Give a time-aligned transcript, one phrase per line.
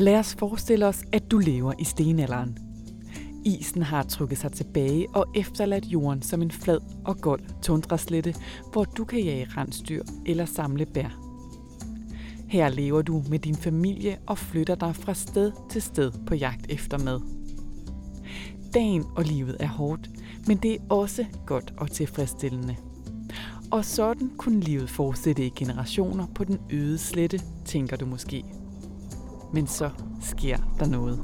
[0.00, 2.58] Lad os forestille os, at du lever i stenalderen.
[3.44, 8.34] Isen har trukket sig tilbage og efterladt jorden som en flad og gold tundraslette,
[8.72, 11.18] hvor du kan jage rensdyr eller samle bær.
[12.48, 16.66] Her lever du med din familie og flytter dig fra sted til sted på jagt
[16.68, 17.20] efter mad.
[18.74, 20.10] Dagen og livet er hårdt,
[20.46, 22.76] men det er også godt og tilfredsstillende.
[23.70, 28.44] Og sådan kunne livet fortsætte i generationer på den øde slette, tænker du måske.
[29.52, 29.90] Men så
[30.20, 31.20] sker der noget.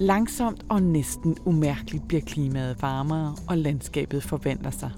[0.00, 4.90] Langsomt og næsten umærkeligt bliver klimaet varmere, og landskabet forvandler sig.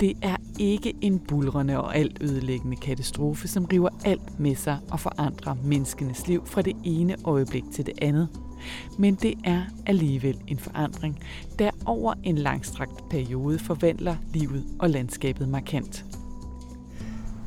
[0.00, 5.00] Det er ikke en bulrende og alt ødelæggende katastrofe, som river alt med sig og
[5.00, 8.28] forandrer menneskenes liv fra det ene øjeblik til det andet.
[8.98, 11.18] Men det er alligevel en forandring,
[11.58, 16.04] der over en langstrakt periode forvandler livet og landskabet markant.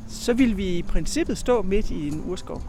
[0.07, 2.61] Så vil vi i princippet stå midt i en urskov.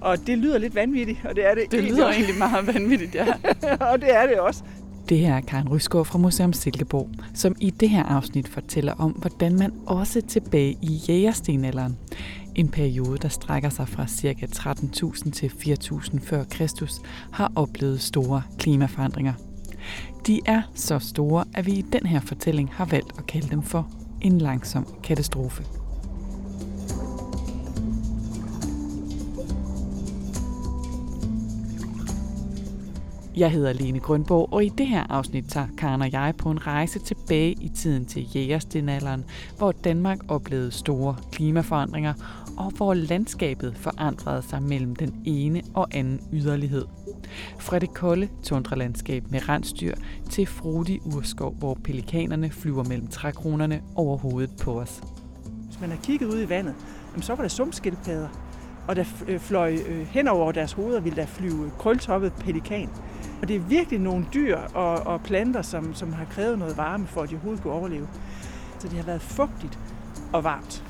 [0.00, 3.26] Og det lyder lidt vanvittigt, og det er det Det lyder egentlig meget vanvittigt, ja.
[3.92, 4.64] og det er det også.
[5.08, 9.10] Det her er Karen Rysgaard fra Museum Silkeborg, som i det her afsnit fortæller om,
[9.10, 11.98] hvordan man også tilbage i jægerstenalderen,
[12.54, 14.46] en periode, der strækker sig fra ca.
[14.46, 17.00] 13.000 til 4.000 før Kristus,
[17.32, 19.49] har oplevet store klimaforandringer.
[20.26, 23.62] De er så store, at vi i den her fortælling har valgt at kalde dem
[23.62, 23.88] for
[24.20, 25.64] en langsom katastrofe.
[33.36, 36.66] Jeg hedder Lene Grønborg, og i det her afsnit tager Karen og jeg på en
[36.66, 39.24] rejse tilbage i tiden til jægerstenalderen,
[39.58, 42.14] hvor Danmark oplevede store klimaforandringer,
[42.56, 46.84] og hvor landskabet forandrede sig mellem den ene og anden yderlighed.
[47.58, 49.94] Fra det kolde tundralandskab med rensdyr
[50.30, 55.02] til frodig urskov, hvor pelikanerne flyver mellem trækronerne over hovedet på os.
[55.66, 56.74] Hvis man har kigget ud i vandet,
[57.20, 58.28] så var der sumskildpadder,
[58.88, 62.88] og der øh, fløj øh, hen over deres hoveder, ville der flyve krøltoppet pelikan.
[63.42, 67.06] Og det er virkelig nogle dyr og, og planter, som, som har krævet noget varme,
[67.06, 68.08] for at de overhovedet kunne overleve.
[68.78, 69.78] Så det har været fugtigt
[70.32, 70.84] og varmt.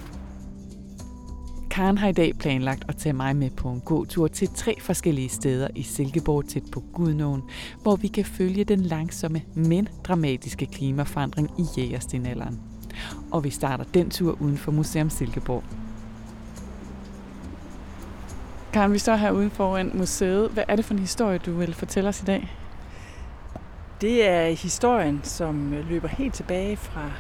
[1.71, 5.29] Karen har i dag planlagt at tage mig med på en gåtur til tre forskellige
[5.29, 7.43] steder i Silkeborg tæt på Gudnåen,
[7.83, 12.61] hvor vi kan følge den langsomme, men dramatiske klimaforandring i jægerstenalderen.
[13.33, 15.65] Og vi starter den tur uden for Museum Silkeborg.
[18.73, 20.51] Karen, vi står herude foran museet.
[20.51, 22.57] Hvad er det for en historie, du vil fortælle os i dag?
[24.01, 27.11] Det er historien, som løber helt tilbage fra,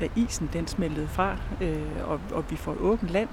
[0.00, 3.28] da isen den smeltede fra, øh, og, og vi får åbent land,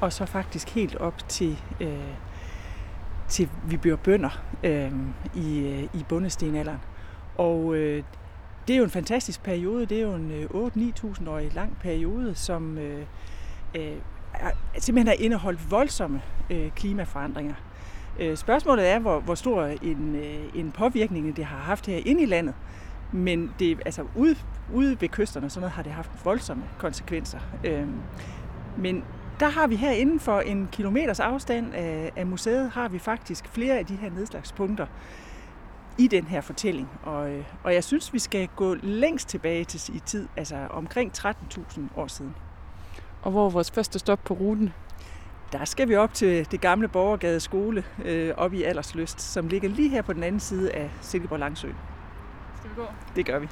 [0.00, 2.14] og så faktisk helt op til, øh,
[3.28, 4.92] til vi bliver bønder øh,
[5.34, 6.80] i, øh, i bundestenalderen.
[7.36, 8.02] Og øh,
[8.68, 9.86] det er jo en fantastisk periode.
[9.86, 13.06] Det er jo en øh, 8-9.000 årig lang periode, som øh,
[13.74, 13.96] øh,
[14.78, 17.54] simpelthen har indeholdt voldsomme øh, klimaforandringer.
[18.18, 22.22] Øh, spørgsmålet er, hvor, hvor stor en, øh, en påvirkning det har haft her inde
[22.22, 22.54] i landet.
[23.12, 24.36] Men det, altså ude,
[24.74, 27.38] ude ved kysterne og sådan noget, har det haft voldsomme konsekvenser.
[27.64, 27.86] Øh,
[28.76, 29.04] men
[29.40, 33.48] der har vi her inden for en kilometers afstand af, af museet, har vi faktisk
[33.48, 34.86] flere af de her nedslagspunkter
[35.98, 36.88] i den her fortælling.
[37.02, 41.12] Og, øh, og jeg synes, vi skal gå længst tilbage til i tid, altså omkring
[41.18, 42.34] 13.000 år siden.
[43.22, 44.72] Og hvor er vores første stop på ruten?
[45.52, 49.68] Der skal vi op til det gamle Borgergade skole øh, op i Aldersløst, som ligger
[49.68, 51.68] lige her på den anden side af Silkeborg Langsø.
[52.58, 52.86] Skal vi gå?
[53.16, 53.48] Det gør vi.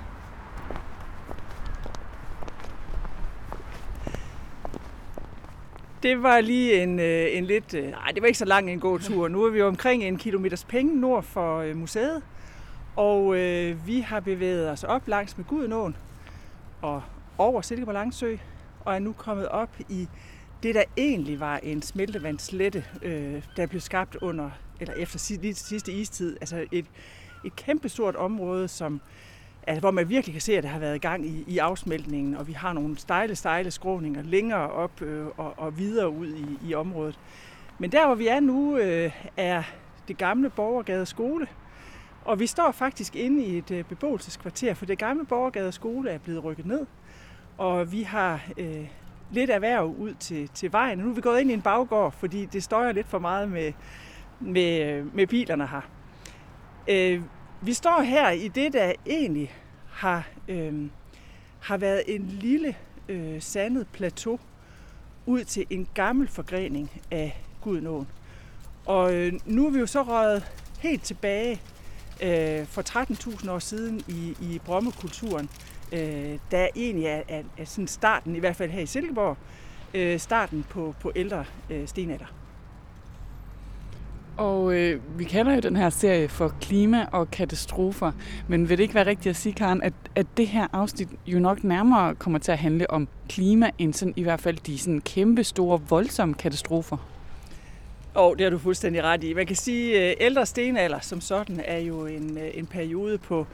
[6.02, 7.74] Det var lige en, øh, en lidt...
[7.74, 9.28] Øh, nej, det var ikke så lang en god tur.
[9.28, 12.22] Nu er vi omkring en kilometers penge nord for øh, museet.
[12.96, 15.96] Og øh, vi har bevæget os op langs med Gudenåen
[16.82, 17.02] og
[17.38, 18.36] over Silkeborg Langsø
[18.84, 20.08] og er nu kommet op i
[20.62, 24.50] det, der egentlig var en smeltevandslette, øh, der blev skabt under,
[24.80, 25.18] eller efter
[25.54, 26.36] sidste istid.
[26.40, 26.86] Altså et,
[27.44, 29.00] et kæmpestort område, som,
[29.66, 32.46] altså, hvor man virkelig kan se, at der har været gang i, i afsmeltningen, og
[32.46, 36.74] vi har nogle stejle, stejle skråninger længere op øh, og, og videre ud i, i
[36.74, 37.18] området.
[37.78, 39.62] Men der, hvor vi er nu, øh, er
[40.08, 41.46] det gamle Borgergade skole,
[42.24, 46.18] og vi står faktisk inde i et øh, beboelseskvarter, for det gamle Borgergade skole er
[46.18, 46.86] blevet rykket ned,
[47.58, 48.88] og vi har øh,
[49.30, 50.98] lidt erhverv ud til, til vejen.
[50.98, 53.72] Nu er vi gået ind i en baggård, fordi det støjer lidt for meget med,
[54.40, 55.80] med, øh, med bilerne her.
[56.88, 57.22] Øh,
[57.66, 59.54] vi står her i det, der egentlig
[59.90, 60.86] har, øh,
[61.60, 62.76] har været en lille
[63.08, 64.38] øh, sandet plateau
[65.26, 68.08] ud til en gammel forgrening af Gudenåen.
[68.86, 70.46] Og øh, nu er vi jo så røget
[70.80, 71.60] helt tilbage
[72.22, 72.82] øh, for
[73.42, 75.50] 13.000 år siden i, i brommekulturen,
[75.92, 79.36] øh, der egentlig er, er, er sådan starten, i hvert fald her i Silkeborg,
[79.94, 82.45] øh, starten på, på ældre øh, stenalder.
[84.36, 88.12] Og øh, vi kalder jo den her serie for klima og katastrofer,
[88.48, 91.38] men vil det ikke være rigtigt at sige, Karen, at, at det her afsnit jo
[91.38, 95.00] nok nærmere kommer til at handle om klima, end sådan i hvert fald de sådan
[95.00, 96.96] kæmpe store, voldsomme katastrofer?
[98.14, 99.34] Og det har du fuldstændig ret i.
[99.34, 103.46] Man kan sige, at ældre stenalder som sådan er jo en, øh, en periode på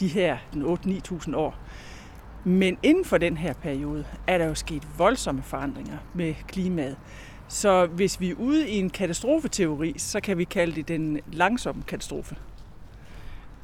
[0.00, 1.58] de her 8-9.000 år.
[2.44, 6.96] Men inden for den her periode er der jo sket voldsomme forandringer med klimaet.
[7.52, 11.82] Så hvis vi er ude i en katastrofeteori, så kan vi kalde det den langsomme
[11.82, 12.36] katastrofe.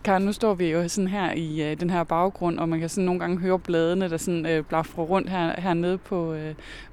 [0.04, 2.88] Karen, nu står vi jo sådan her i uh, den her baggrund, og man kan
[2.88, 6.40] sådan nogle gange høre bladene, der sådan uh, blafrer rundt her, hernede på, uh,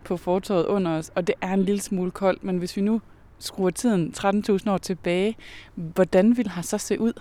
[0.04, 3.02] på fortorvet under os, og det er en lille smule koldt, men hvis vi nu
[3.40, 5.38] skruer tiden 13.000 år tilbage,
[5.76, 7.14] hvordan vil det så se ud?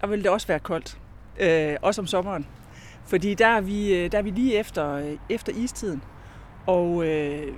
[0.00, 0.98] Der vil det også være koldt,
[1.40, 2.46] uh, også om sommeren.
[3.06, 6.02] Fordi der er vi, der er vi lige efter, efter istiden,
[6.66, 7.52] og øh,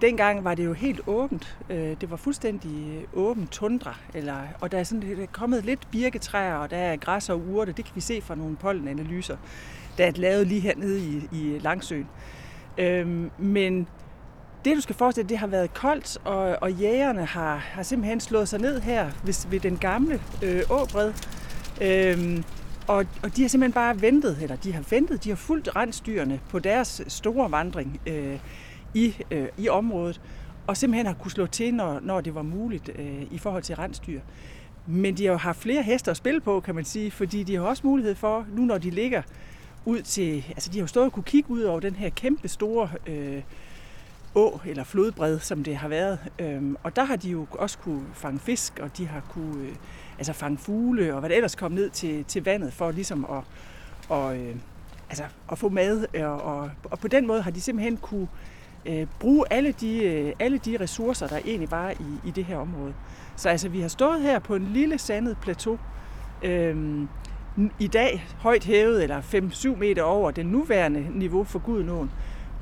[0.00, 1.56] Dengang var det jo helt åbent.
[1.70, 5.64] Øh, det var fuldstændig øh, åben tundra, eller, og der er, sådan, der er kommet
[5.64, 7.72] lidt birketræer, og der er græs og urter.
[7.72, 9.36] Det kan vi se fra nogle pollenanalyser,
[9.98, 12.08] der er lavet lige hernede i, i Langsøen.
[12.78, 13.88] Øhm, men
[14.64, 18.48] det, du skal forestille det har været koldt, og, og jægerne har, har simpelthen slået
[18.48, 21.12] sig ned her ved, ved den gamle øh, åbred.
[21.80, 22.44] Øhm,
[22.86, 26.40] og, og de har simpelthen bare ventet, eller de har ventet, de har fulgt rensdyrene
[26.48, 28.00] på deres store vandring.
[28.06, 28.38] Øh,
[28.96, 30.20] i, øh, i området,
[30.66, 33.76] og simpelthen har kunne slå til, når, når det var muligt øh, i forhold til
[33.76, 34.20] rensdyr.
[34.86, 37.54] Men de har jo haft flere hester at spille på, kan man sige, fordi de
[37.56, 39.22] har også mulighed for, nu når de ligger
[39.84, 42.48] ud til, altså de har jo stået og kunne kigge ud over den her kæmpe
[42.48, 43.42] store øh,
[44.34, 46.18] å eller flodbred, som det har været.
[46.38, 49.74] Øhm, og der har de jo også kunne fange fisk, og de har kunne øh,
[50.18, 53.42] altså fange fugle, og hvad der ellers kom ned til, til vandet, for ligesom at,
[54.08, 54.56] og, øh,
[55.08, 56.06] altså, at få mad.
[56.14, 58.55] Og, og, og på den måde har de simpelthen kunne øh,
[58.86, 62.56] Øh, bruge alle de, øh, alle de ressourcer, der egentlig var i, i det her
[62.56, 62.94] område.
[63.36, 65.78] Så altså, vi har stået her på en lille sandet plateau,
[66.42, 67.06] øh,
[67.78, 72.10] i dag højt hævet, eller 5-7 meter over det nuværende niveau for Gudnåen.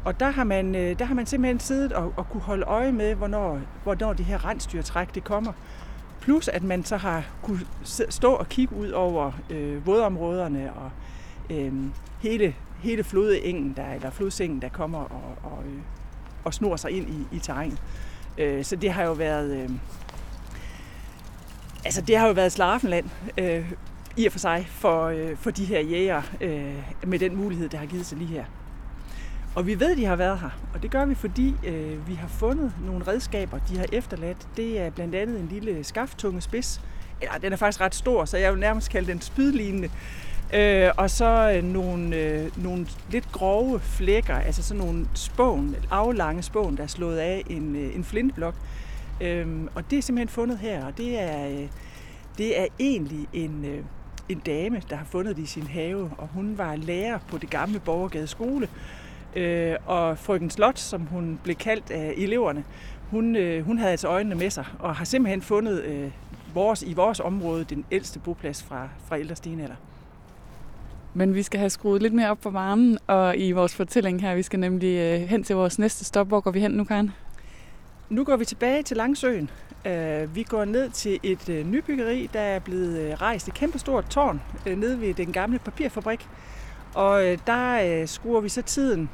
[0.04, 2.92] Og der har man, øh, der har man simpelthen siddet og, og kunne holde øje
[2.92, 5.52] med, hvornår, hvornår det her rensdyrtræk det kommer.
[6.20, 7.60] Plus at man så har kunne
[8.08, 10.90] stå og kigge ud over øh, vådområderne og
[11.50, 11.72] øh,
[12.20, 15.80] hele, hele flodengen der, eller flodsengen, der kommer og, og, øh,
[16.44, 17.82] og snor sig ind i, i terrænet.
[18.38, 19.50] Øh, så det har jo været...
[19.56, 19.70] Øh,
[21.84, 23.06] altså det har jo været slaraffenland
[23.38, 23.72] øh,
[24.16, 26.74] i og for sig for, øh, for de her jæger øh,
[27.06, 28.44] med den mulighed, der har givet sig lige her.
[29.54, 32.14] Og vi ved, at de har været her, og det gør vi, fordi øh, vi
[32.14, 34.48] har fundet nogle redskaber, de har efterladt.
[34.56, 36.80] Det er blandt andet en lille skafttunge spids.
[37.20, 39.90] Eller, den er faktisk ret stor, så jeg vil nærmest kalde den spydlignende.
[40.54, 46.42] Øh, og så øh, nogle, øh, nogle lidt grove flækker, altså sådan nogle spån, aflange
[46.42, 48.54] spån, der er slået af en, øh, en flintblok.
[49.20, 51.68] Øh, og det er simpelthen fundet her, og det er, øh,
[52.38, 53.84] det er egentlig en, øh,
[54.28, 57.50] en dame, der har fundet det i sin have, og hun var lærer på det
[57.50, 58.68] gamle Borgergade skole.
[59.36, 62.64] Øh, og frøken Slot, som hun blev kaldt af eleverne,
[63.10, 66.10] hun, øh, hun havde altså øjnene med sig, og har simpelthen fundet øh,
[66.54, 69.74] vores, i vores område den ældste boplads fra, fra ældre stenalder.
[71.16, 74.34] Men vi skal have skruet lidt mere op for varmen, og i vores fortælling her,
[74.34, 76.28] vi skal nemlig øh, hen til vores næste stop.
[76.28, 77.12] Hvor går vi hen nu, Karen?
[78.08, 79.50] Nu går vi tilbage til Langsøen.
[79.86, 84.42] Uh, vi går ned til et uh, nybyggeri, der er blevet rejst et kæmpestort tårn
[84.66, 86.28] nede ved den gamle papirfabrik.
[86.94, 89.10] Og der skruer vi så tiden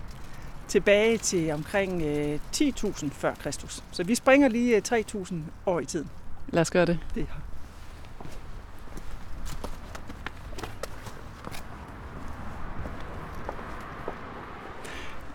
[0.68, 3.84] tilbage til omkring uh, 10.000 før Kristus.
[3.92, 5.34] Så vi springer lige uh, 3.000
[5.66, 6.08] år i tiden.
[6.48, 6.98] Lad os gøre det.
[7.14, 7.26] Det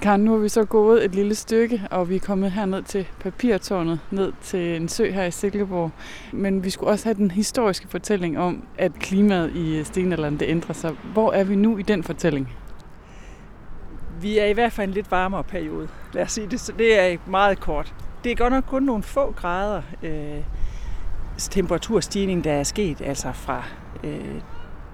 [0.05, 3.07] Karen, nu har vi så gået et lille stykke, og vi er kommet herned til
[3.19, 5.91] papirtårnet, ned til en sø her i Silkeborg.
[6.31, 10.73] Men vi skulle også have den historiske fortælling om, at klimaet i stenalderen det ændrer
[10.73, 10.91] sig.
[11.13, 12.53] Hvor er vi nu i den fortælling?
[14.21, 16.59] Vi er i hvert fald en lidt varmere periode, lad os sige det.
[16.59, 17.93] Så det er meget kort.
[18.23, 20.43] Det er godt nok kun nogle få grader øh,
[21.37, 23.63] temperaturstigning, der er sket, altså fra
[24.03, 24.41] øh,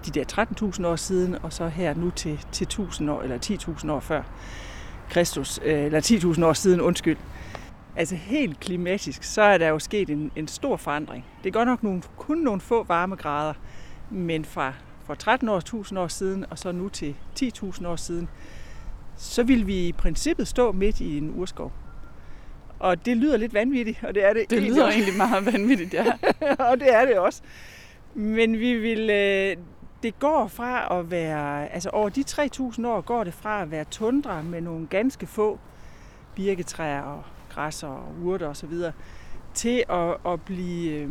[0.06, 0.46] de der
[0.80, 4.24] 13.000 år siden, og så her nu til, til 1.000 år, eller 10.000 år før.
[5.12, 7.18] Kristus, øh, eller 10.000 år siden, undskyld.
[7.96, 11.26] Altså helt klimatisk, så er der jo sket en, en stor forandring.
[11.44, 13.54] Det er godt nok nogle, kun nogle få varmegrader,
[14.10, 14.74] men fra
[15.06, 18.30] for 13 år, 1000 år siden, og så nu til 10.000 år siden,
[19.18, 21.72] så vil vi i princippet stå midt i en urskov.
[22.80, 26.06] Og det lyder lidt vanvittigt, og det er det Det lyder egentlig meget vanvittigt, ja.
[26.70, 27.42] og det er det også.
[28.14, 29.58] Men vi vil, øh,
[30.04, 33.84] det går fra at være, altså over de 3.000 år går det fra at være
[33.84, 35.60] tundra med nogle ganske få
[36.36, 38.74] birketræer og græsser og urter osv.,
[39.54, 41.10] til at, at blive øh,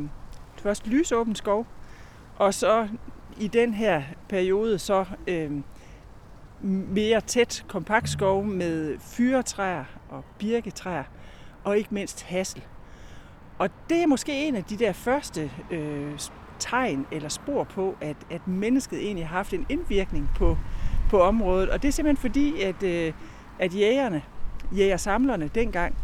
[0.56, 1.66] først lysåben skov,
[2.36, 2.88] og så
[3.36, 5.52] i den her periode så øh,
[6.62, 11.04] mere tæt kompakt skov med fyretræer og birketræer,
[11.64, 12.62] og ikke mindst hassel.
[13.58, 16.18] Og det er måske en af de der første øh,
[16.60, 20.58] tegn eller spor på, at, at mennesket egentlig har haft en indvirkning på,
[21.10, 21.70] på området.
[21.70, 23.12] Og det er simpelthen fordi, at, øh,
[23.58, 24.22] at jægerne,
[24.76, 25.94] jægersamlerne dengang,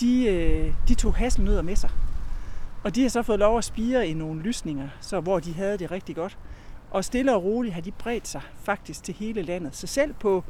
[0.00, 1.90] de, øh, de tog hasselnødder med sig.
[2.84, 5.78] Og de har så fået lov at spire i nogle lysninger, så hvor de havde
[5.78, 6.38] det rigtig godt.
[6.90, 9.76] Og stille og roligt har de bredt sig faktisk til hele landet.
[9.76, 10.44] Så selv på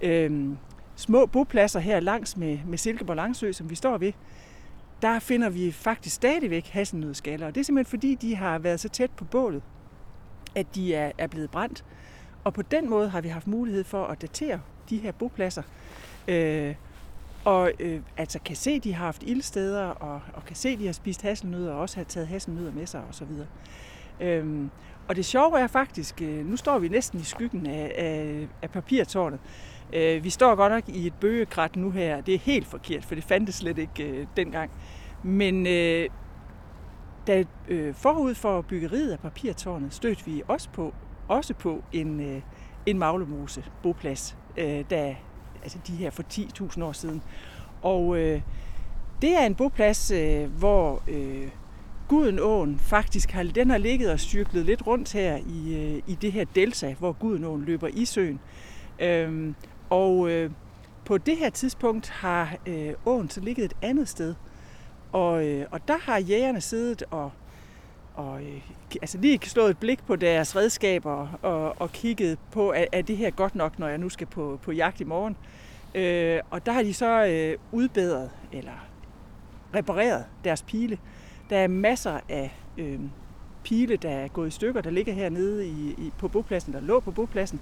[0.00, 0.48] øh,
[0.96, 4.12] små bopladser her langs med, med Silkeborg Langsø, som vi står ved,
[5.02, 7.46] der finder vi faktisk stadigvæk hasselnødskaller.
[7.46, 9.62] Og det er simpelthen fordi, de har været så tæt på bålet,
[10.54, 11.84] at de er, er blevet brændt.
[12.44, 15.62] Og på den måde har vi haft mulighed for at datere de her bopladser.
[16.28, 16.74] Øh,
[17.44, 20.78] og øh, altså kan se, at de har haft ildsteder, og, og kan se, at
[20.78, 23.28] de har spist hasselnødder, og også har taget hasselnødder med sig osv.
[24.20, 24.70] Øhm,
[25.08, 28.70] og det sjove er faktisk, øh, nu står vi næsten i skyggen af, af, af
[28.70, 29.40] papirtårnet.
[29.92, 32.20] Øh, vi står godt nok i et bøgekrat nu her.
[32.20, 34.70] Det er helt forkert, for det fandtes slet ikke øh, dengang.
[35.22, 36.08] Men øh,
[37.26, 40.94] da øh, forud for byggeriet af papirtårnet stødte vi også på,
[41.28, 42.42] også på en, øh,
[42.86, 45.16] en maglemose boplads, øh, da,
[45.62, 47.22] altså de her for 10.000 år siden.
[47.82, 48.40] Og øh,
[49.22, 51.48] det er en boplads, øh, hvor øh,
[52.08, 56.32] Gudenåen faktisk har, den har ligget og styrklet lidt rundt her i, øh, i det
[56.32, 58.40] her delta, hvor Gudenåen løber i søen.
[58.98, 59.54] Øhm,
[59.90, 60.50] og øh,
[61.04, 64.34] på det her tidspunkt har øh, åen så ligget et andet sted.
[65.12, 67.30] Og, øh, og der har jægerne siddet og,
[68.14, 68.60] og øh,
[69.02, 73.16] altså lige slået et blik på deres redskaber og, og kigget på, er, er det
[73.16, 75.36] her godt nok, når jeg nu skal på, på jagt i morgen.
[75.94, 78.86] Øh, og der har de så øh, udbedret eller
[79.74, 80.98] repareret deres pile.
[81.50, 83.00] Der er masser af øh,
[83.64, 87.00] pile, der er gået i stykker, der ligger hernede i, i, på bopladsen, der lå
[87.00, 87.60] på bopladsen.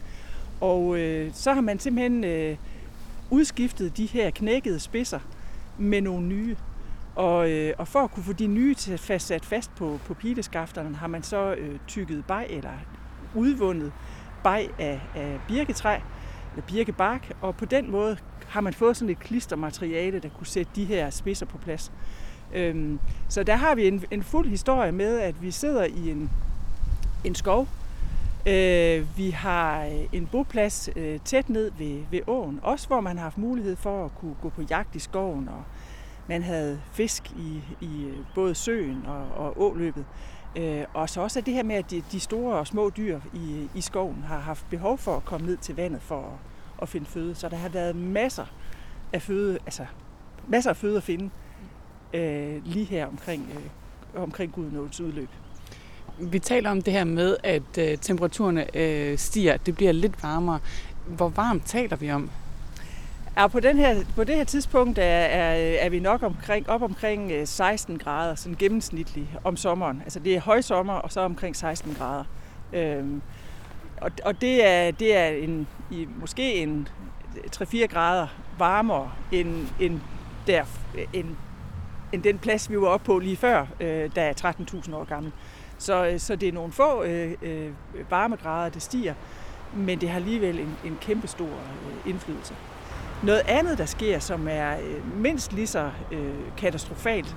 [0.60, 2.56] Og øh, så har man simpelthen øh,
[3.30, 5.20] udskiftet de her knækkede spidser
[5.78, 6.56] med nogle nye.
[7.14, 10.14] Og, øh, og for at kunne få de nye til fast, sat fast på, på
[10.14, 12.70] pileskafterne, har man så øh, tykket bag eller
[13.34, 13.92] udvundet
[14.44, 15.98] bag af, af birketræ,
[16.52, 18.16] eller birkebark, og på den måde
[18.48, 21.92] har man fået sådan et klistermateriale, der kunne sætte de her spidser på plads.
[22.54, 22.98] Øhm,
[23.28, 26.30] så der har vi en, en fuld historie med, at vi sidder i en,
[27.24, 27.68] en skov,
[28.46, 33.16] Øh, vi har øh, en boplads øh, tæt ned ved, ved åen, også hvor man
[33.16, 35.62] har haft mulighed for at kunne gå på jagt i skoven, og
[36.28, 40.04] man havde fisk i, i øh, både søen og, og åløbet.
[40.56, 43.68] Øh, og så også det her med, at de, de store og små dyr i,
[43.74, 46.38] i skoven har haft behov for at komme ned til vandet for at,
[46.82, 47.34] at finde føde.
[47.34, 48.46] Så der har været masser
[49.12, 49.86] af føde, altså
[50.48, 51.30] masser af føde at finde
[52.14, 55.28] øh, lige her omkring, øh, omkring Gudenåens udløb
[56.18, 60.58] vi taler om det her med, at øh, temperaturerne øh, stiger, det bliver lidt varmere.
[61.06, 62.30] Hvor varmt taler vi om?
[63.36, 66.82] Ja, på, den her, på det her tidspunkt er, er, er vi nok omkring, op
[66.82, 70.00] omkring øh, 16 grader, sådan gennemsnitligt om sommeren.
[70.02, 72.24] Altså det er højsommer, og så omkring 16 grader.
[72.72, 73.22] Øhm,
[74.00, 76.88] og, og det er, det er en, i, måske en
[77.56, 78.26] 3-4 grader
[78.58, 80.00] varmere end, end,
[80.46, 81.26] der, øh, end,
[82.12, 85.32] end den plads, vi var oppe på lige før, øh, der er 13.000 år gammel.
[85.32, 87.70] Øh, så øh, så det er nogle få øh, øh,
[88.10, 89.14] varmegrader, det stiger,
[89.74, 92.54] men det har alligevel en, en kæmpe stor øh, indflydelse.
[93.22, 97.36] Noget andet, der sker, som er øh, mindst lige så øh, katastrofalt,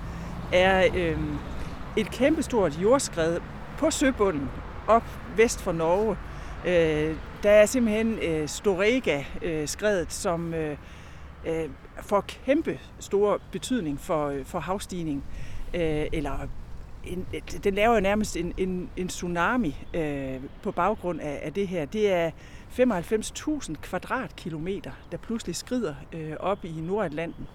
[0.53, 1.19] er øh,
[1.97, 3.39] et kæmpestort jordskred
[3.77, 4.49] på søbunden
[4.87, 5.03] op
[5.35, 6.17] vest for Norge.
[6.65, 10.77] Øh, der er simpelthen øh, Storega-skredet, øh, som øh,
[11.45, 11.69] øh
[12.01, 15.23] får kæmpe stor betydning for, øh, for havstigning,
[15.73, 16.47] øh, eller
[17.05, 17.25] en,
[17.63, 21.85] den laver jo nærmest en, en, en tsunami øh, på baggrund af, af det her.
[21.85, 22.31] Det er
[22.79, 27.47] 95.000 kvadratkilometer, der pludselig skrider øh, op i Nordatlanten.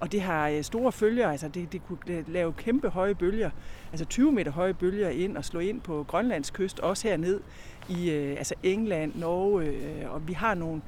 [0.00, 3.50] Og det har øh, store følger, altså det, det kunne øh, lave kæmpe høje bølger,
[3.92, 7.40] altså 20 meter høje bølger ind og slå ind på Grønlands kyst, også herned
[7.88, 10.82] i øh, altså England, Norge, øh, og vi har nogle,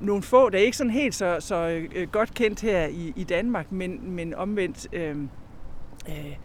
[0.00, 3.24] nogle få, der er ikke sådan helt så, så øh, godt kendt her i, i
[3.24, 5.16] Danmark, men, men omvendt øh,
[6.08, 6.36] øh,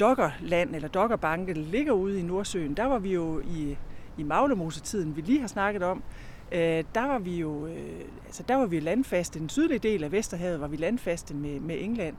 [0.00, 3.76] Dokkerland eller Dokkerbanke, ligger ude i Nordsøen, der var vi jo i,
[4.18, 6.02] i Maglemosetiden, vi lige har snakket om,
[6.52, 9.38] øh, der var vi jo øh, altså der var vi landfaste.
[9.38, 12.16] Den sydlige del af Vesterhavet var vi landfaste med, med England.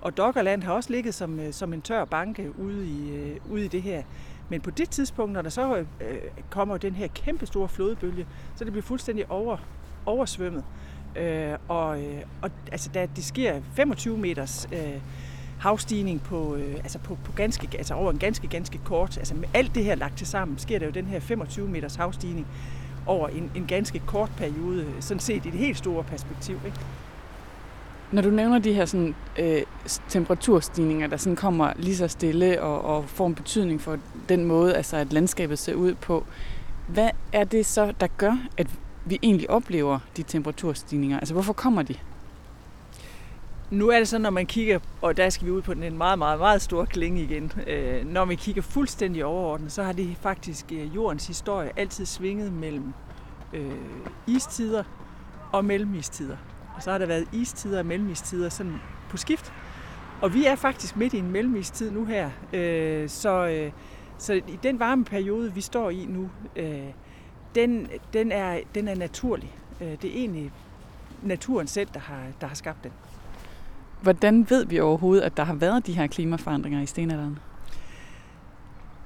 [0.00, 3.64] Og Dokkerland har også ligget som, øh, som en tør banke ude i, øh, ude
[3.64, 4.02] i det her.
[4.48, 5.86] Men på det tidspunkt, når der så øh,
[6.50, 9.56] kommer den her kæmpe store flodbølge, så det bliver fuldstændig over,
[10.06, 10.64] oversvømmet.
[11.16, 15.00] Øh, og, øh, og altså, da det sker 25 meters øh,
[15.60, 19.48] havstigning på, øh, altså på, på ganske, altså over en ganske, ganske kort, altså med
[19.54, 22.46] alt det her lagt til sammen, sker der jo den her 25 meters havstigning
[23.06, 26.60] over en, en ganske kort periode, øh, sådan set i det helt store perspektiv.
[26.66, 26.78] Ikke?
[28.12, 29.62] Når du nævner de her sådan, øh,
[30.08, 33.98] temperaturstigninger, der sådan kommer lige så stille og, og får en betydning for
[34.28, 36.26] den måde, altså at landskabet ser ud på,
[36.88, 38.66] hvad er det så, der gør, at
[39.04, 41.18] vi egentlig oplever de temperaturstigninger?
[41.18, 41.94] Altså hvorfor kommer de?
[43.70, 45.98] Nu er det sådan, når man kigger, og der skal vi ud på den en
[45.98, 47.52] meget, meget, meget stor klinge igen.
[47.66, 52.52] Øh, når vi kigger fuldstændig overordnet, så har det faktisk øh, jordens historie altid svinget
[52.52, 52.92] mellem
[53.52, 53.72] øh,
[54.26, 54.84] istider
[55.52, 56.36] og mellemistider.
[56.76, 59.52] Og så har der været istider og mellemistider sådan på skift.
[60.22, 62.30] Og vi er faktisk midt i en mellemistid nu her.
[62.52, 63.72] Øh, så, øh,
[64.18, 66.88] så i den varme periode, vi står i nu, øh,
[67.54, 69.54] den, den, er, den er naturlig.
[69.80, 70.52] Øh, det er egentlig
[71.22, 72.92] naturen selv, der har, der har skabt den.
[74.02, 77.38] Hvordan ved vi overhovedet, at der har været de her klimaforandringer i stenalderen?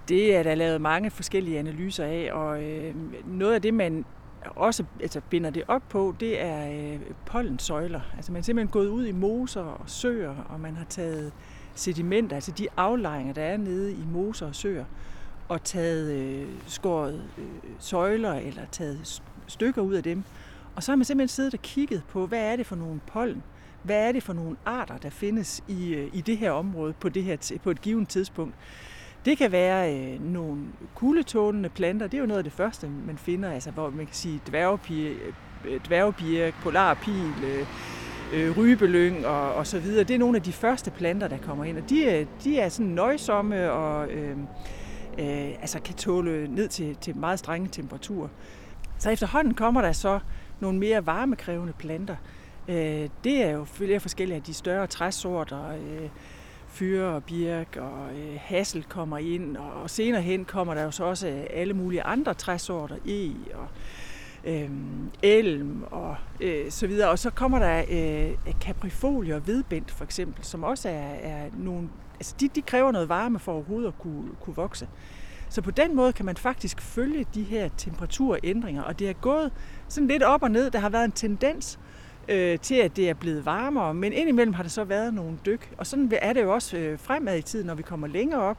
[0.08, 2.94] Det er der lavet mange forskellige analyser af, og øh,
[3.26, 4.04] noget af det, man
[4.46, 8.00] også altså, binder det op på, det er øh, pollensøjler.
[8.16, 11.32] Altså man er simpelthen gået ud i moser og søer, og man har taget
[11.74, 14.84] sedimenter, altså de aflejringer, der er nede i moser og søer,
[15.48, 17.44] og taget øh, skåret øh,
[17.78, 20.22] søjler eller taget stykker ud af dem.
[20.76, 23.42] Og så har man simpelthen siddet og kigget på, hvad er det for nogle pollen,
[23.84, 27.08] hvad er det for nogle arter, der findes i, øh, i det her område på,
[27.08, 28.54] det her, på et givet tidspunkt.
[29.24, 30.60] Det kan være øh, nogle
[30.94, 32.06] kugletålende planter.
[32.06, 36.46] Det er jo noget af det første, man finder, altså, hvor man kan sige dværgbirk,
[36.46, 37.66] øh, polarpil, øh,
[38.32, 40.04] øh, rybelyng og, og så videre.
[40.04, 42.68] Det er nogle af de første planter, der kommer ind, og de, øh, de er
[42.68, 44.36] sådan nøjsomme og øh,
[45.18, 48.28] øh, altså kan tåle ned til, til meget strenge temperaturer.
[48.98, 50.20] Så efterhånden kommer der så
[50.60, 52.16] nogle mere varmekrævende planter.
[52.68, 55.68] Øh, det er jo flere forskellige af de større træsorter.
[55.68, 56.08] Øh,
[56.74, 60.90] fyre og birk og øh, hassel kommer ind, og, og senere hen kommer der jo
[60.90, 63.68] så også øh, alle mulige andre træsorter i, og
[64.44, 64.70] øh,
[65.22, 67.10] elm og øh, så videre.
[67.10, 72.34] Og så kommer der øh, og hvidbent for eksempel, som også er, er nogle, altså
[72.40, 74.88] de, de kræver noget varme for overhovedet at kunne, kunne vokse.
[75.48, 79.52] Så på den måde kan man faktisk følge de her temperaturændringer, og det er gået
[79.88, 80.70] sådan lidt op og ned.
[80.70, 81.78] Der har været en tendens
[82.28, 83.94] øh, til, at det er blevet varmere.
[83.94, 85.70] Men indimellem har der så været nogle dyk.
[85.78, 88.58] Og sådan er det jo også øh, fremad i tiden, når vi kommer længere op.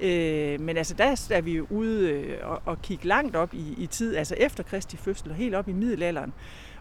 [0.00, 3.74] Øh, men altså der er vi jo ude øh, og, og kigge langt op i,
[3.78, 6.32] i tid, altså efter Kristi fødsel og helt op i middelalderen.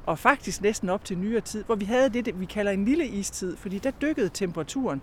[0.05, 3.07] Og faktisk næsten op til nyere tid, hvor vi havde det, vi kalder en lille
[3.07, 5.01] istid, fordi der dykkede temperaturen.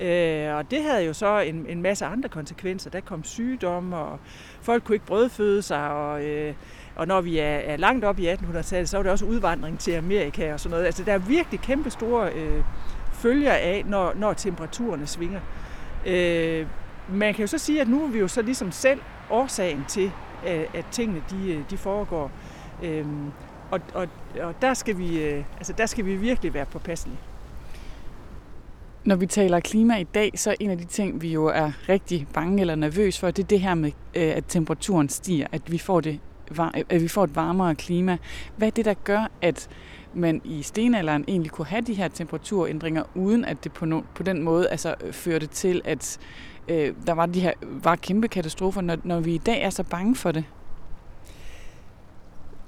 [0.00, 2.90] Øh, og det havde jo så en, en masse andre konsekvenser.
[2.90, 4.18] Der kom sygdomme, og
[4.60, 6.54] folk kunne ikke brødføde sig, og øh,
[6.98, 9.92] og når vi er, er langt op i 1800-tallet, så er det også udvandring til
[9.92, 10.86] Amerika og sådan noget.
[10.86, 12.62] Altså der er virkelig kæmpe store øh,
[13.12, 15.40] følger af, når, når temperaturerne svinger.
[16.06, 16.66] Øh,
[17.12, 20.10] man kan jo så sige, at nu er vi jo så ligesom selv årsagen til,
[20.46, 22.30] at, at tingene de, øh, de foregår.
[22.82, 23.06] Øh,
[23.70, 24.08] og, og,
[24.42, 27.18] og der, skal vi, øh, altså der skal vi virkelig være påpasselige.
[29.04, 31.70] Når vi taler klima i dag, så er en af de ting, vi jo er
[31.88, 35.72] rigtig bange eller nervøs for, det er det her med, øh, at temperaturen stiger, at
[35.72, 36.20] vi får det
[36.88, 38.18] at vi får et varmere klima.
[38.56, 39.68] Hvad er det, der gør, at
[40.14, 44.22] man i stenalderen egentlig kunne have de her temperaturændringer, uden at det på, no, på
[44.22, 46.18] den måde altså, øh, førte til, at
[46.68, 49.82] øh, der var de her var kæmpe katastrofer, når, når vi i dag er så
[49.82, 50.44] bange for det?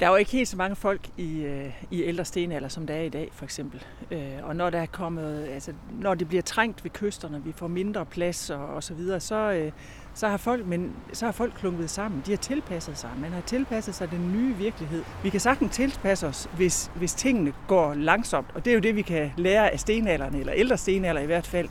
[0.00, 2.94] Der er jo ikke helt så mange folk i, øh, i ældre stenalder, som der
[2.94, 3.84] er i dag, for eksempel.
[4.10, 7.68] Øh, og når der er kommet, altså, når det bliver trængt ved kysterne, vi får
[7.68, 9.72] mindre plads og, og så videre, så, øh,
[10.14, 12.22] så har folk, men, så har folk klumpet sammen.
[12.26, 13.10] De har tilpasset sig.
[13.20, 15.02] Man har tilpasset sig den nye virkelighed.
[15.22, 18.46] Vi kan sagtens tilpasse os, hvis, hvis tingene går langsomt.
[18.54, 21.46] Og det er jo det, vi kan lære af stenalderne, eller ældre stenalder i hvert
[21.46, 21.68] fald.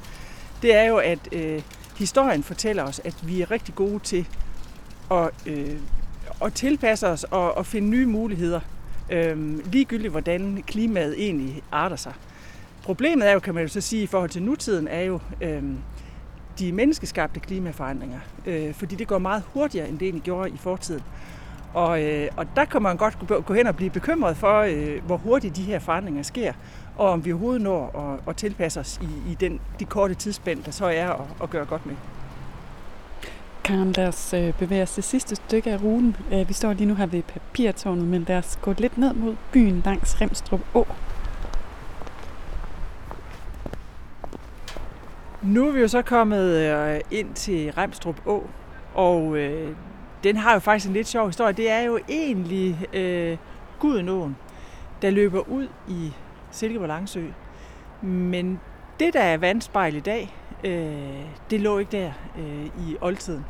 [0.61, 1.61] Det er jo, at øh,
[1.97, 4.27] historien fortæller os, at vi er rigtig gode til
[5.11, 5.75] at, øh,
[6.41, 8.59] at tilpasse os og, at finde nye muligheder.
[9.09, 12.13] Øh, ligegyldigt, hvordan klimaet egentlig arter sig.
[12.83, 15.63] Problemet er jo, kan man jo så sige, i forhold til nutiden, er jo, øh,
[16.59, 21.03] de menneskeskabte klimaforandringer, øh, fordi det går meget hurtigere, end det egentlig gjorde i fortiden.
[21.73, 25.17] Og, øh, og der kan man godt gå hen og blive bekymret for, øh, hvor
[25.17, 26.53] hurtigt de her forandringer sker,
[26.97, 30.63] og om vi overhovedet når at, at tilpasse os i, i den, de korte tidsspænd,
[30.63, 31.95] der så er at, at gøre godt med.
[33.63, 36.15] Karen, lad os øh, bevæge os det sidste stykke af ruten.
[36.33, 39.35] Øh, vi står lige nu her ved papirtårnet, men lad os gå lidt ned mod
[39.51, 40.87] byen langs Remstrup Å.
[45.41, 48.47] Nu er vi jo så kommet øh, ind til Remstrup Å,
[48.93, 49.75] Og øh,
[50.23, 51.53] den har jo faktisk en lidt sjov historie.
[51.53, 53.37] Det er jo egentlig øh,
[53.79, 54.37] Gudenåen,
[55.01, 56.13] der løber ud i
[56.51, 57.23] Silkeborg Langsø.
[58.01, 58.59] Men
[58.99, 63.45] det, der er vandspejl i dag, øh, det lå ikke der øh, i oldtiden.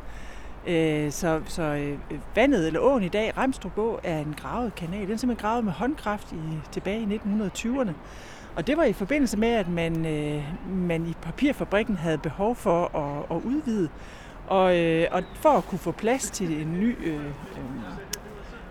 [0.66, 1.98] Øh, så så øh,
[2.34, 5.00] vandet eller åen i dag, Remstrup Å, er en gravet kanal.
[5.00, 7.92] Den er simpelthen gravet med håndkraft i, tilbage i 1920'erne.
[8.56, 12.96] Og det var i forbindelse med, at man, øh, man i papirfabrikken havde behov for
[12.96, 13.88] at, at udvide.
[14.46, 17.24] Og, øh, og for at kunne få plads til en ny øh, øh,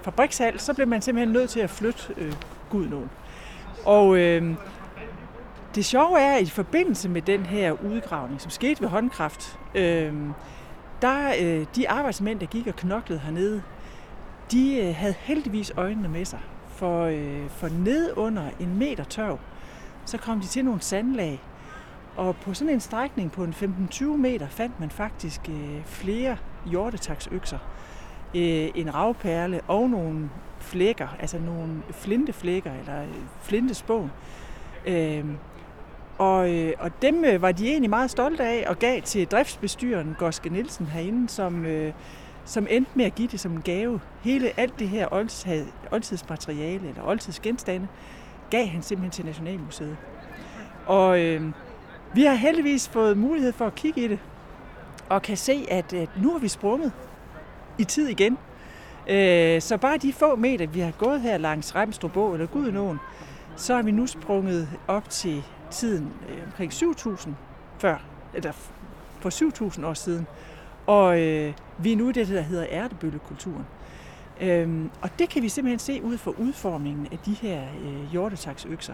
[0.02, 2.34] fabrikshal, så blev man simpelthen nødt til at flytte øh,
[2.70, 3.10] Gudnåen.
[3.86, 4.54] Og øh,
[5.76, 10.14] det sjove er, at i forbindelse med den her udgravning, som skete ved håndkraft, øh,
[11.02, 13.62] der øh, de arbejdsmænd, der gik og knoklede hernede,
[14.52, 16.40] de øh, havde heldigvis øjnene med sig.
[16.68, 19.40] For, øh, for ned under en meter tørv,
[20.10, 21.42] så kom de til nogle sandlag.
[22.16, 23.54] Og på sådan en strækning på en
[23.94, 27.58] 15-20 meter fandt man faktisk øh, flere hjortetaksøkser,
[28.36, 33.08] øh, en ravperle og nogle flækker, altså nogle flinteflækker eller øh,
[33.42, 34.12] flintespån.
[34.88, 35.26] Øh,
[36.18, 40.16] og, øh, og dem øh, var de egentlig meget stolte af og gav til driftsbestyren
[40.20, 41.94] Goske Nielsen herinde, som, øh,
[42.46, 44.00] som endte med at give det som en gave.
[44.22, 45.08] Hele alt det her
[45.92, 47.88] oldtidsmateriale eller oldtidsgenstande
[48.50, 49.98] gav han simpelthen til Nationalmuseet.
[50.86, 51.52] Og øh,
[52.14, 54.20] vi har heldigvis fået mulighed for at kigge i det,
[55.10, 56.92] og kan se, at, øh, nu har vi sprunget
[57.78, 58.38] i tid igen.
[59.10, 63.00] Øh, så bare de få meter, vi har gået her langs Remstrup eller Gudenåen,
[63.56, 67.30] så har vi nu sprunget op til tiden øh, omkring 7.000
[67.80, 67.98] før,
[68.34, 68.52] eller
[69.20, 70.28] for 7.000 år siden.
[70.88, 73.66] Og øh, vi er nu i det, der hedder ærtebøllekulturen.
[74.42, 78.94] Øhm, og det kan vi simpelthen se ud fra udformningen af de her øh, hjortetaksøkser.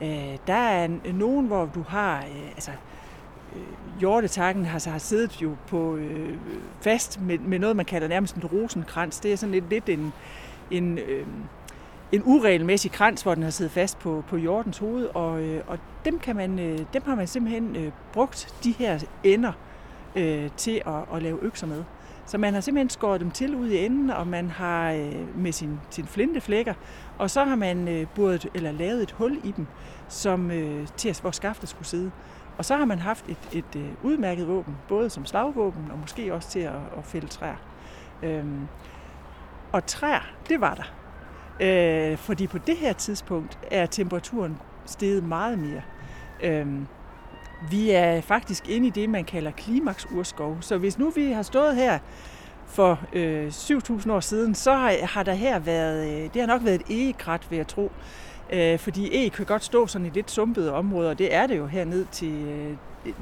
[0.00, 2.70] Øh, der er en, øh, nogen, hvor du har, øh, altså
[3.56, 6.36] øh, hjortetakken har, har siddet jo på øh,
[6.80, 9.20] fast med, med noget, man kalder nærmest en rosenkrans.
[9.20, 10.12] Det er sådan lidt, lidt en,
[10.70, 11.26] en øh,
[12.12, 15.78] en uregelmæssig krans, hvor den har siddet fast på, på jordens hoved, og, øh, og
[16.04, 19.52] dem, kan man, øh, dem har man simpelthen øh, brugt de her ender
[20.16, 21.84] øh, til at, at lave økser med.
[22.26, 25.52] Så man har simpelthen skåret dem til ud i enden, og man har øh, med
[25.52, 26.74] sin, sin flinteflækker,
[27.18, 29.66] og så har man øh, buret, eller lavet et hul i dem,
[30.08, 32.10] som, øh, til hvor skaftet skulle sidde.
[32.58, 36.34] Og så har man haft et, et øh, udmærket våben, både som slagvåben og måske
[36.34, 37.56] også til at, at fælde træer.
[38.22, 38.68] Øhm,
[39.72, 40.92] og træer, det var der.
[41.60, 45.82] Øh, fordi på det her tidspunkt er temperaturen steget meget mere.
[46.42, 46.66] Øh,
[47.70, 50.56] vi er faktisk inde i det, man kalder klimaksurskov.
[50.60, 51.98] Så hvis nu vi har stået her
[52.66, 56.64] for øh, 7.000 år siden, så har, har der her været, øh, det har nok
[56.64, 57.92] været et egekrat, vil jeg tro.
[58.52, 61.58] Øh, fordi eg kan godt stå sådan i lidt sumpede områder, og det er det
[61.58, 62.76] jo her ned til, øh,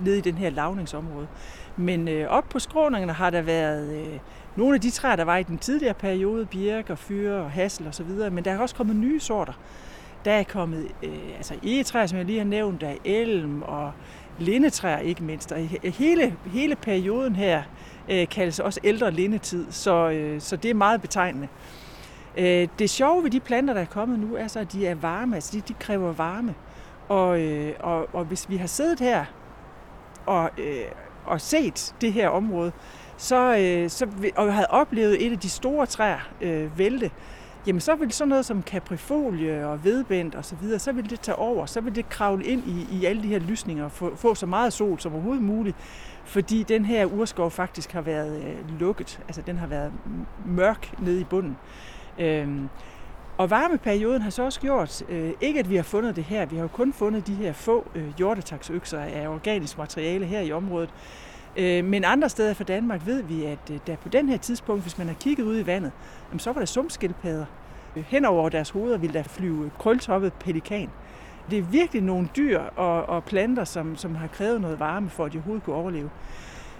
[0.04, 1.26] ned i den her lavningsområde.
[1.76, 4.18] Men øh, op på skråningerne har der været øh,
[4.56, 7.86] nogle af de træer, der var i den tidligere periode, birk og fyre og hassel
[7.86, 9.52] og så videre, men der er også kommet nye sorter.
[10.24, 13.92] Der er kommet øh, altså egetræer, som jeg lige har nævnt, der er elm og
[14.40, 15.52] lindetræer ikke mindst.
[15.52, 17.62] Og hele, hele perioden her
[18.08, 21.48] øh, kaldes også ældre lindetid, så, øh, så det er meget betegnende.
[22.36, 24.94] Øh, det sjove ved de planter, der er kommet nu, er så, at de er
[24.94, 26.54] varme, altså de, de kræver varme.
[27.08, 29.24] Og, øh, og, og hvis vi har siddet her
[30.26, 30.84] og, øh,
[31.24, 32.72] og set det her område,
[33.16, 37.10] så, øh, så, og havde oplevet et af de store træer øh, vælte,
[37.66, 41.20] jamen så vil sådan noget som kaprifolie og vedbænd og så videre, så vil det
[41.20, 44.16] tage over, så vil det kravle ind i, i alle de her lysninger og få,
[44.16, 45.76] få så meget sol som overhovedet muligt,
[46.24, 49.92] fordi den her urskov faktisk har været øh, lukket, altså den har været
[50.46, 51.56] mørk nede i bunden.
[52.18, 52.68] Øhm,
[53.38, 56.56] og varmeperioden har så også gjort, øh, ikke at vi har fundet det her, vi
[56.56, 60.90] har jo kun fundet de her få øh, hjortetaksøkser af organisk materiale her i området,
[61.56, 64.82] Øh, men andre steder fra Danmark ved vi, at øh, der på den her tidspunkt,
[64.82, 65.92] hvis man har kigget ud i vandet,
[66.38, 67.44] så var der sumskildpadder.
[67.96, 70.90] Øh, hen over deres hoveder ville der flyve krøltoppet pelikan.
[71.50, 75.24] Det er virkelig nogle dyr og, og planter, som, som har krævet noget varme for,
[75.24, 76.10] at de overhovedet kunne overleve.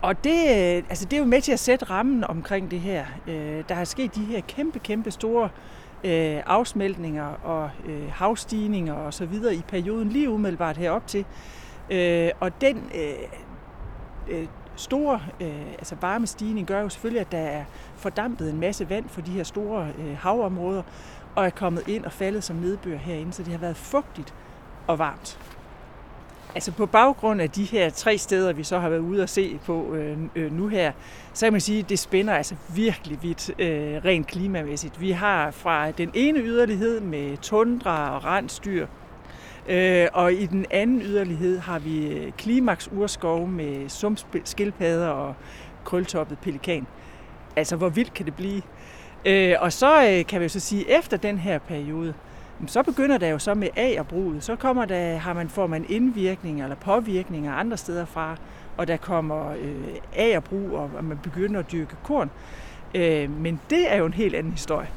[0.02, 0.46] Og det,
[0.88, 3.04] altså det er jo med til at sætte rammen omkring det her.
[3.68, 5.48] Der har sket de her kæmpe, kæmpe store
[6.46, 7.70] afsmeltninger og
[8.12, 11.24] havstigninger og så videre i perioden lige umiddelbart herop til.
[12.40, 12.90] Og den,
[14.80, 17.64] store øh, altså varmestigning gør jo selvfølgelig, at der er
[17.96, 20.82] fordampet en masse vand for de her store øh, havområder,
[21.34, 24.34] og er kommet ind og faldet som nedbør herinde, så det har været fugtigt
[24.86, 25.38] og varmt.
[26.54, 29.58] Altså på baggrund af de her tre steder, vi så har været ude at se
[29.66, 30.92] på øh, øh, nu her,
[31.32, 35.00] så kan man sige, at det spænder altså virkelig vidt øh, rent klimamæssigt.
[35.00, 38.86] Vi har fra den ene yderlighed med tundra og rensdyr,
[39.68, 45.34] Øh, og i den anden yderlighed har vi øh, klimaks urskov med sumpskildpadder og
[45.84, 46.86] krøltoppet pelikan.
[47.56, 48.62] Altså, hvor vildt kan det blive?
[49.24, 52.14] Øh, og så øh, kan vi jo så sige, efter den her periode,
[52.66, 54.44] så begynder der jo så med agerbruget.
[54.44, 58.36] Så kommer der, har man, får man indvirkninger eller påvirkninger andre steder fra,
[58.76, 62.30] og der kommer øh, agerbrug, og man begynder at dyrke korn.
[62.94, 64.88] Øh, men det er jo en helt anden historie.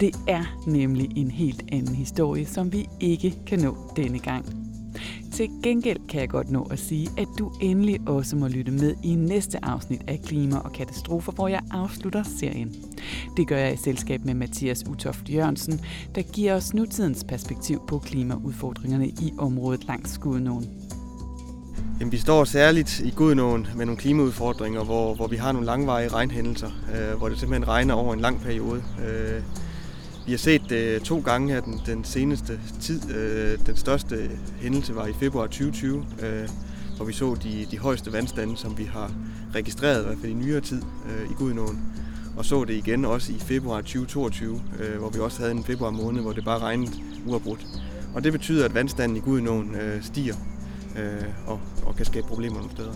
[0.00, 4.66] Det er nemlig en helt anden historie, som vi ikke kan nå denne gang.
[5.32, 8.94] Til gengæld kan jeg godt nå at sige, at du endelig også må lytte med
[9.02, 12.74] i næste afsnit af Klima og Katastrofer, hvor jeg afslutter serien.
[13.36, 15.80] Det gør jeg i selskab med Mathias Utoft Jørgensen,
[16.14, 20.66] der giver os nutidens perspektiv på klimaudfordringerne i området langs Gudnåen.
[22.00, 26.08] Jamen, vi står særligt i Gudnåen med nogle klimaudfordringer, hvor, hvor vi har nogle langvarige
[26.08, 28.82] regnhændelser, øh, hvor det simpelthen regner over en lang periode.
[29.08, 29.42] Øh,
[30.26, 33.14] vi har set det to gange her den, den seneste tid.
[33.14, 36.48] Øh, den største hændelse var i februar 2020, øh,
[36.96, 39.12] hvor vi så de, de højeste vandstande, som vi har
[39.54, 41.80] registreret, i hvert fald i nyere tid, øh, i Gudnåen.
[42.36, 45.90] Og så det igen også i februar 2022, øh, hvor vi også havde en februar
[45.90, 46.92] måned, hvor det bare regnede
[47.26, 47.66] uafbrudt.
[48.14, 50.34] Og det betyder, at vandstanden i Gudnåen øh, stiger
[50.98, 52.92] øh, og, og kan skabe problemer nogle steder.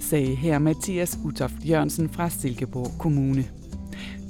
[0.00, 3.44] Sagde her Mathias Utoft Jørgensen fra Silkeborg Kommune.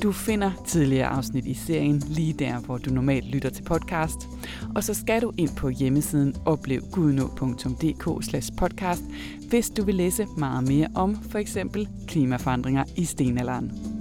[0.02, 4.28] Du finder tidligere afsnit i serien lige der, hvor du normalt lytter til podcast.
[4.74, 9.02] Og så skal du ind på hjemmesiden oplevgudnå.dk podcast,
[9.48, 13.95] hvis du vil læse meget mere om for eksempel klimaforandringer i stenalderen.